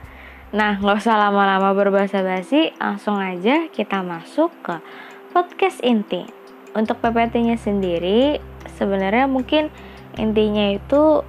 Nah, 0.49 0.81
nggak 0.81 1.05
usah 1.05 1.29
lama-lama 1.29 1.77
berbahasa 1.77 2.25
basi, 2.25 2.73
langsung 2.81 3.21
aja 3.21 3.69
kita 3.69 4.01
masuk 4.01 4.49
ke 4.65 4.81
podcast 5.29 5.77
inti. 5.85 6.25
Untuk 6.73 6.97
PPT-nya 7.05 7.53
sendiri, 7.53 8.41
sebenarnya 8.73 9.29
mungkin 9.29 9.69
intinya 10.17 10.73
itu 10.73 11.21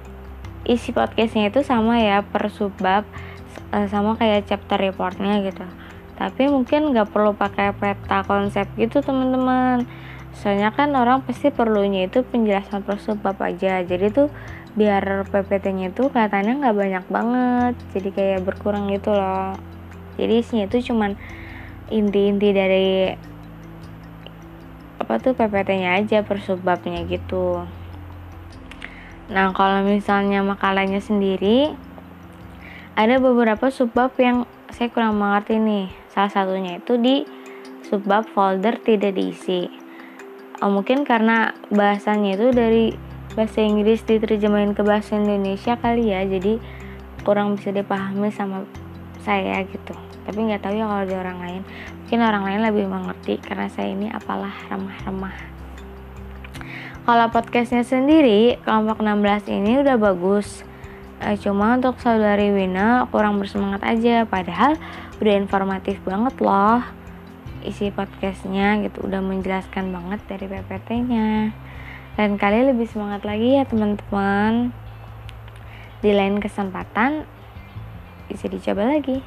isi 0.65 0.89
podcastnya 0.89 1.53
itu 1.53 1.61
sama 1.61 2.01
ya 2.01 2.25
per 2.25 2.49
subbab 2.49 3.05
eh, 3.77 3.85
sama 3.93 4.17
kayak 4.17 4.49
chapter 4.49 4.81
reportnya 4.81 5.37
gitu. 5.45 5.69
Tapi 6.17 6.49
mungkin 6.49 6.89
nggak 6.89 7.13
perlu 7.13 7.37
pakai 7.37 7.77
peta 7.77 8.25
konsep 8.25 8.65
gitu 8.73 9.05
teman-teman. 9.05 9.85
Soalnya 10.31 10.71
kan 10.71 10.95
orang 10.95 11.27
pasti 11.27 11.51
perlunya 11.51 12.07
itu 12.07 12.23
penjelasan 12.23 12.87
per 12.87 12.97
subbab 13.03 13.35
aja. 13.43 13.83
Jadi 13.83 14.07
tuh 14.15 14.27
biar 14.71 15.27
PPT-nya 15.27 15.91
itu 15.91 16.07
kelihatannya 16.07 16.63
nggak 16.63 16.77
banyak 16.77 17.05
banget. 17.11 17.73
Jadi 17.91 18.09
kayak 18.15 18.39
berkurang 18.47 18.87
gitu 18.87 19.11
loh. 19.11 19.59
Jadi 20.15 20.33
isinya 20.39 20.65
itu 20.71 20.91
cuman 20.91 21.19
inti-inti 21.91 22.49
dari 22.55 23.11
apa 25.01 25.19
tuh 25.19 25.35
PPT-nya 25.35 25.99
aja 25.99 26.23
per 26.23 26.39
subbabnya 26.39 27.03
gitu. 27.03 27.67
Nah 29.27 29.51
kalau 29.51 29.83
misalnya 29.83 30.39
makalahnya 30.43 31.03
sendiri 31.03 31.75
ada 32.95 33.19
beberapa 33.19 33.67
subbab 33.67 34.15
yang 34.19 34.47
saya 34.71 34.87
kurang 34.87 35.19
mengerti 35.19 35.59
nih. 35.59 35.91
Salah 36.11 36.31
satunya 36.31 36.79
itu 36.79 36.95
di 36.95 37.27
subbab 37.87 38.27
folder 38.31 38.79
tidak 38.79 39.15
diisi 39.15 39.80
oh, 40.61 40.71
mungkin 40.71 41.03
karena 41.03 41.57
bahasanya 41.73 42.37
itu 42.37 42.47
dari 42.53 42.93
bahasa 43.33 43.63
Inggris 43.63 44.05
diterjemahin 44.05 44.77
ke 44.77 44.85
bahasa 44.85 45.17
Indonesia 45.17 45.79
kali 45.79 46.11
ya 46.13 46.21
jadi 46.27 46.61
kurang 47.25 47.57
bisa 47.57 47.73
dipahami 47.73 48.29
sama 48.33 48.65
saya 49.21 49.61
gitu. 49.65 49.93
Tapi 50.21 50.37
nggak 50.37 50.61
tahu 50.61 50.73
ya 50.77 50.85
kalau 50.85 51.05
di 51.05 51.15
orang 51.17 51.37
lain. 51.41 51.61
Mungkin 52.05 52.19
orang 52.21 52.43
lain 52.45 52.61
lebih 52.65 52.85
mengerti 52.89 53.39
karena 53.41 53.69
saya 53.71 53.93
ini 53.93 54.09
apalah 54.11 54.53
remah-remah. 54.69 55.37
Kalau 57.01 57.27
podcastnya 57.33 57.81
sendiri 57.81 58.61
kelompok 58.61 59.01
16 59.01 59.49
ini 59.49 59.81
udah 59.81 59.97
bagus. 59.97 60.61
E, 61.21 61.37
cuma 61.37 61.77
untuk 61.77 61.97
saudari 62.01 62.53
Wina 62.53 63.09
kurang 63.09 63.37
bersemangat 63.41 63.81
aja 63.85 64.25
padahal 64.25 64.77
udah 65.21 65.33
informatif 65.37 66.01
banget 66.01 66.33
loh 66.41 67.00
isi 67.63 67.93
podcastnya 67.93 68.81
gitu. 68.85 69.05
Udah 69.05 69.21
menjelaskan 69.23 69.93
banget 69.93 70.19
dari 70.27 70.45
PPT-nya 70.49 71.53
lain 72.19 72.35
kali 72.35 72.67
lebih 72.67 72.91
semangat 72.91 73.23
lagi 73.23 73.55
ya 73.55 73.63
teman-teman. 73.63 74.75
Di 76.03 76.11
lain 76.11 76.43
kesempatan 76.43 77.23
bisa 78.27 78.51
dicoba 78.51 78.83
lagi. 78.91 79.23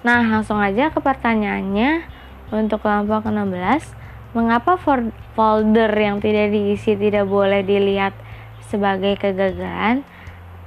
Nah 0.00 0.24
langsung 0.24 0.56
aja 0.56 0.88
ke 0.88 0.98
pertanyaannya. 0.98 2.20
Untuk 2.52 2.84
kelompok 2.84 3.24
16 3.32 3.96
mengapa 4.36 4.76
folder 5.32 5.88
yang 5.96 6.20
tidak 6.20 6.52
diisi 6.52 7.00
tidak 7.00 7.24
boleh 7.24 7.64
dilihat 7.64 8.12
sebagai 8.68 9.16
kegagalan? 9.16 10.04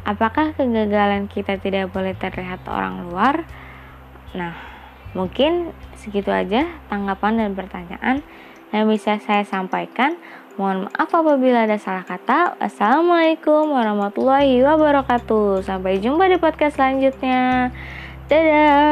Apakah 0.06 0.54
kegagalan 0.54 1.30
kita 1.30 1.62
tidak 1.62 1.94
boleh 1.94 2.18
terlihat 2.18 2.62
orang 2.66 3.06
luar? 3.10 3.46
Nah 4.34 4.75
mungkin 5.16 5.72
segitu 5.98 6.30
aja 6.30 6.68
tanggapan 6.92 7.40
dan 7.40 7.52
pertanyaan 7.56 8.22
yang 8.70 8.86
bisa 8.92 9.18
saya 9.24 9.48
sampaikan 9.48 10.20
Mohon 10.56 10.88
maaf 10.88 11.12
apabila 11.12 11.68
ada 11.68 11.76
salah 11.76 12.08
kata. 12.08 12.56
Assalamualaikum 12.64 13.76
warahmatullahi 13.76 14.64
wabarakatuh. 14.64 15.60
Sampai 15.68 16.00
jumpa 16.00 16.32
di 16.32 16.40
podcast 16.40 16.80
selanjutnya. 16.80 17.76
Dadah. 18.32 18.85